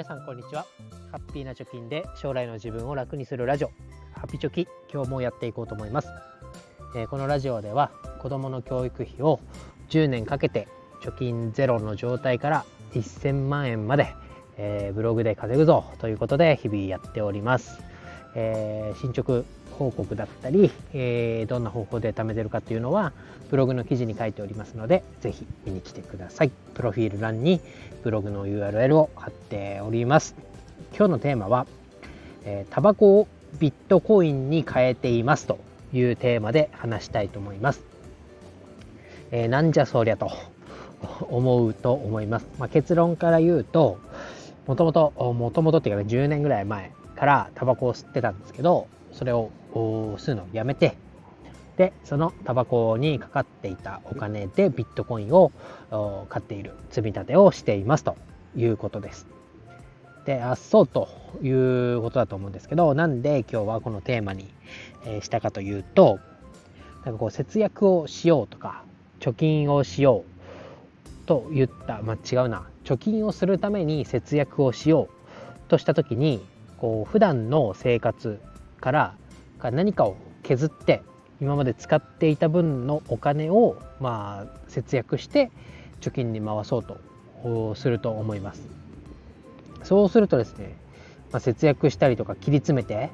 [0.00, 0.64] 皆さんこんにちは。
[1.12, 3.68] ハッピーな貯金で将来の自分を楽にするラジオ。
[4.14, 6.08] ハッピチョキ今日もやっていこうと思います、
[6.96, 9.40] えー、このラジオでは子どもの教育費を
[9.90, 10.68] 10年かけて
[11.02, 14.14] 貯金ゼロの状態から1000万円まで、
[14.56, 17.82] えー、ブログで稼ぐぞということで日々やっております、
[18.34, 19.44] えー、進捗
[19.80, 23.14] 報告だったり、えー、どんな方法で貯めてるかっていうのは
[23.50, 26.50] ブログの記事に書いておりますので是非見に来てください。
[26.74, 27.60] プロフィール欄に
[28.04, 30.36] ブログの URL を貼っております。
[30.94, 31.66] 今日のテーマは、
[32.44, 35.58] えー、タバコをビットコインに変えていますと
[35.94, 37.82] いうテーマで話したいと思います、
[39.30, 40.30] えー、なんじゃそりゃと
[41.22, 43.98] 思うと思います、まあ、結論から言うと
[44.66, 50.96] もともともととっていうか、10年ぐらい前からタバコを吸ってたんですけどそれを吸うのをやめて
[51.76, 55.50] でそのタバコにかかっていたお金でビットコインを
[56.28, 58.16] 買っている積み立てをしていますと
[58.54, 59.26] いうことです。
[60.26, 61.08] であっそうと
[61.42, 64.48] いうことだと思うんですけどなんで今日はこのテーマに、
[65.22, 66.20] したかというと
[67.06, 68.84] なんかこう節約をしようとか
[69.18, 76.44] 貯金をしようと言った、まあ、違うな貯金をするために節約をしようとした時に
[76.76, 78.40] こう普段の生活
[78.80, 79.14] から
[79.62, 81.02] 何かを削って
[81.40, 85.50] 今まで使っていた分のお金をまあ節約して
[86.00, 88.62] 貯金に回そうとすると思います
[89.82, 90.76] そうするとですね、
[91.32, 93.10] まあ、節約したりとか切り詰めて、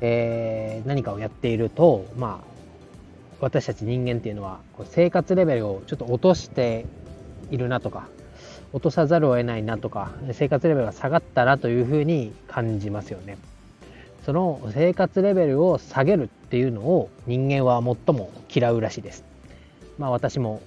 [0.00, 2.58] えー、何かをやっているとまあ
[3.40, 6.86] 私たち人間っていうのは生活レベルをちょっと落として
[7.50, 8.08] いるなとか
[8.72, 13.38] 落とさざるを得ないなとか生活レベルが下がったなというふうに感じますよね。
[14.24, 19.24] その生活レベルを下げるっていうのを人間は最も嫌うらしいです。
[19.98, 20.60] まあ私も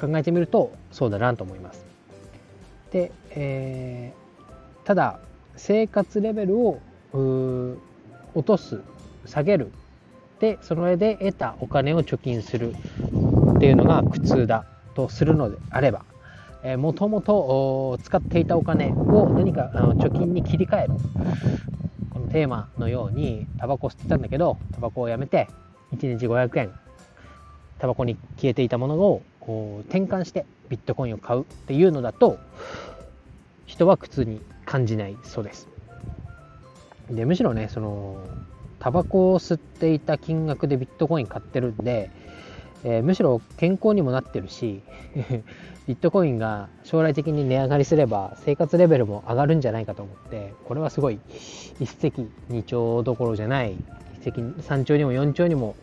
[0.00, 1.84] 考えてみるとそうだなと思います。
[2.90, 5.20] で、えー、ただ
[5.56, 6.80] 生活レベルを
[8.34, 8.80] 落とす
[9.26, 9.72] 下げる
[10.40, 12.74] でその上で得たお金を貯金する
[13.56, 16.04] っていうのが苦痛だとするのであれば
[16.78, 20.94] もともと使っていたお金を何か貯金に切り替える
[22.26, 25.48] テーマのようにタバコ吸ってたんだけどタバコをやめて
[25.92, 26.74] 1日500円
[27.78, 32.38] タバコに消えていたものをこう転換してビットコインを買うっていうのだと
[33.66, 35.68] 人は苦痛に感じないそうです。
[37.10, 38.26] でむしろねその
[38.78, 42.10] タバコを吸っていた金額でビットコイン買ってるんで
[42.84, 44.82] えー、むしろ健康にもなってるし
[45.86, 51.18] ビットコインが将来的に値上がりすれば生活レベルも上がるんじゃないかと思ってこれはすごい
[51.80, 52.12] 一石
[52.48, 53.74] 二鳥どころじゃない
[54.20, 55.76] 一石三鳥にも四鳥にも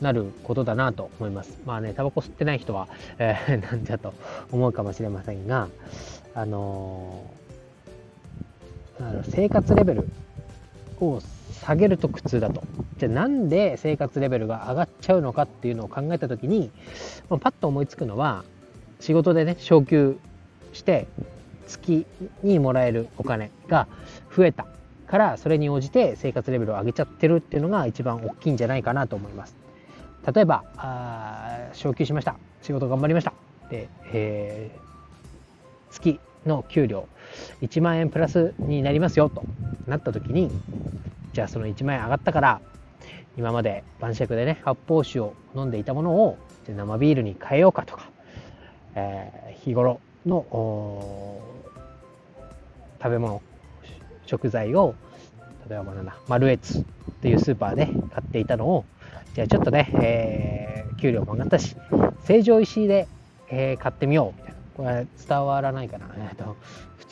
[0.00, 1.58] なることだなと思います。
[1.64, 2.88] まあねタバコ吸ってない人は、
[3.18, 4.14] えー、 なんじゃと
[4.50, 5.68] 思うかもしれませんが
[6.34, 10.08] あのー、生活レベル
[11.00, 11.20] を
[11.64, 12.62] 下げると苦痛だと。
[12.98, 16.70] じゃあなんで生活レベルが上がっちゃうのかっていうのを考えた時に、
[17.30, 18.44] まあ、パッと思いつくのは
[19.00, 20.18] 仕事でね昇給
[20.72, 21.06] して
[21.66, 22.04] 月
[22.42, 23.86] にもらえるお金が
[24.36, 24.66] 増えた
[25.06, 29.54] からそれに応じて生活レベルを上げちゃってるっていうのが一番大きいんじゃないかなと思います。
[30.34, 33.32] 例えばあ昇給しました仕事頑張りました
[33.70, 37.08] で、えー、月の給料
[37.60, 39.42] 1万円プラスになりますよと
[39.86, 40.50] なった時に
[41.32, 42.60] じゃあその1万円上がったから
[43.36, 48.10] 今まで晩酌でね発泡酒を飲んでいたものを生ビールに変えようかとか、
[48.94, 51.40] えー、日頃の
[53.02, 53.42] 食べ物
[54.26, 54.94] 食材を
[55.68, 56.84] 例えばなんだマルエツっ
[57.22, 58.84] ていうスーパーで買っていたのを
[59.34, 61.76] じゃあちょっとね、えー、給料も上がったし
[62.24, 63.08] 成城石井で、
[63.48, 64.62] えー、買ってみようみたいな。
[64.76, 66.56] これ伝わらないかな、えーと、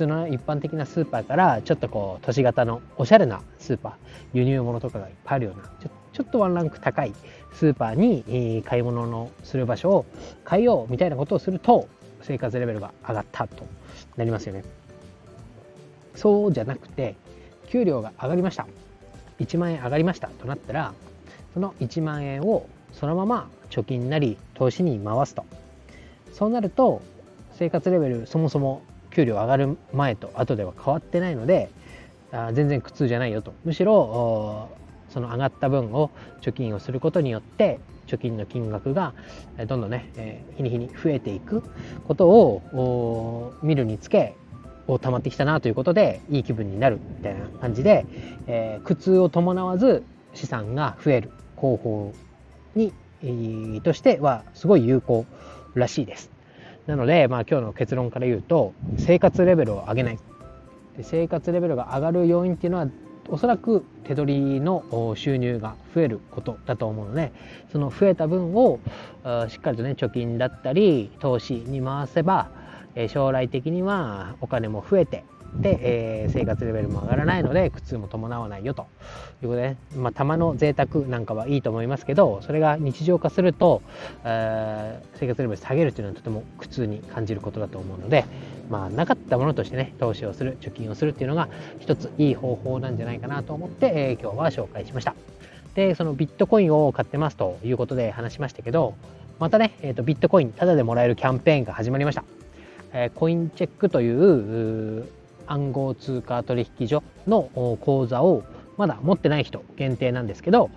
[0.00, 3.92] 通の一般的なスーパーからちょっとこう都市型のおしゃれなスーパー
[4.32, 7.12] 輸入物とかがいっぱいあるようなちょちょっとワンランク高い
[7.52, 10.06] スーパーに、買い物のする場所を
[10.48, 11.88] 変えようみたいなことをすると
[12.22, 13.66] 生活レベルが上がったと
[14.16, 14.64] なりますよね。
[16.14, 17.14] そうじゃなくて
[17.68, 18.66] 給料が上がりました
[19.38, 20.92] 1万円上がりましたとなったら
[21.54, 25.44] その1万円をそのまま貯金なり投資に回すと。
[26.32, 27.02] そうなると
[27.52, 28.82] 生活レベルそもそも
[29.20, 31.70] 給料上がる前と後では変わってないので
[32.32, 34.70] あ全然苦痛じゃないよとむしろ
[35.10, 39.12] その上がった分を貯金をすることによって貯金の金額が
[39.66, 41.62] どんどんね、えー、日に日に増えていく
[42.06, 44.34] ことを見るにつけ
[44.86, 48.06] お溜まってきたなということでいい気分になるみたいな感じで、
[48.46, 50.02] えー、苦痛を伴わず
[50.34, 52.14] 資産が増える方法
[52.74, 55.26] に、えー、としてはすごい有効
[55.74, 56.39] らしいです。
[56.90, 60.18] なので、まあ、今日の結論から言うと生活レベルを上げない。
[60.96, 62.88] で生活レベルが上がる要因っていうのは
[63.28, 67.32] おそらく手取りの収入が増えることだと思うので
[67.70, 68.80] その増えた分を
[69.48, 72.50] しっかりとね貯金だったり投資に回せば
[73.08, 75.22] 将来的にはお金も増えて
[75.54, 75.78] で、
[76.22, 78.86] えー、生活レベルも上がらないので苦痛も伴わないよと。
[79.42, 79.76] いうことで、ね。
[79.96, 83.82] まあ、たまの贅沢なんかはいいと思いますけどそれが日常化すると、
[84.24, 88.24] えー、生活レベル下げるというのはとても苦痛に感じることだと思うので、
[88.68, 91.48] まあ、なかったものとしてね投資をする貯金をするっていうのが
[91.78, 95.14] 一ついい方法なんじゃないかなと思って、えー、今日は紹介しました。
[95.74, 98.94] でそのビットコインを買ってますということで話しましたけど
[99.38, 102.24] またね、えーと、ビットコインタダでもらえるキャンペーンが始まりました、
[102.92, 105.08] えー、コインチェックという
[105.50, 108.44] 暗号通貨取引所の口座を
[108.78, 110.70] まだ持ってない人限定なんですけど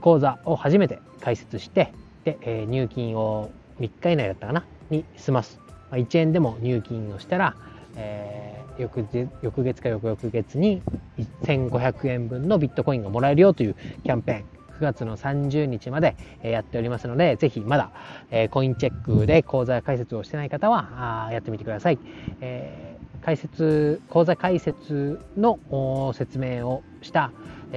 [0.00, 1.92] 口座を初めて開設して
[2.24, 4.64] で入金を3日以内だったかな？
[4.90, 5.60] に済ます。
[5.92, 7.54] 1円でも入金をしたら、
[7.96, 9.06] えー、翌
[9.42, 10.82] 翌月か翌々月に
[11.42, 14.44] 1500円分のビットコインがもらえるよというキャンペーン。
[14.78, 17.90] 9月の30日までやっておりますので、ぜひまだ
[18.50, 21.98] コインチェックで口座開設をしてない方はやってみてください。
[22.40, 27.32] え解説講座解説の説明をした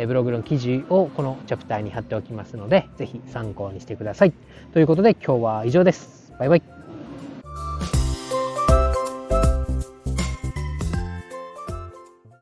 [0.08, 4.34] ブログの記事をこのチャプターに貼っておきますので是非参考にしてください。
[4.74, 6.34] ということで今日は以上です。
[6.40, 6.81] バイバイ。